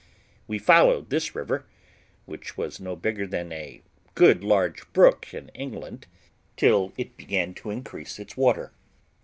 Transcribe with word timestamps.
We 0.47 0.57
followed 0.57 1.11
this 1.11 1.35
river, 1.35 1.63
which 2.25 2.57
was 2.57 2.79
no 2.79 2.95
bigger 2.95 3.27
than 3.27 3.51
a 3.51 3.83
good 4.15 4.43
large 4.43 4.91
brook 4.93 5.31
in 5.31 5.49
England, 5.49 6.07
till 6.57 6.91
it 6.97 7.15
began 7.17 7.53
to 7.61 7.69
increase 7.69 8.17
its 8.17 8.35
water. 8.35 8.71